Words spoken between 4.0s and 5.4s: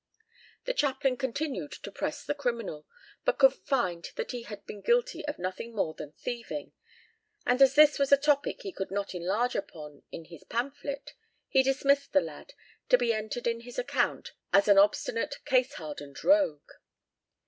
that he had been guilty of